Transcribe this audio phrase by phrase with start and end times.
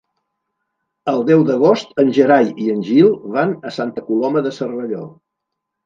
[1.13, 5.09] El deu d'agost en Gerai i en Gil van a Santa Coloma de Cervelló.